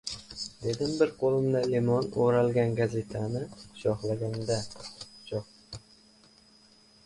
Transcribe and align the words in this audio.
dedim 0.61 0.95
bir 1.01 1.11
qo‘limda 1.19 1.61
limon 1.73 2.09
o‘ralgan 2.25 2.73
gazetani 2.81 3.45
quchoqlagancha 3.61 5.45